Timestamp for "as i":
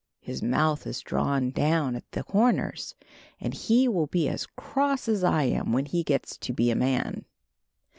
5.07-5.43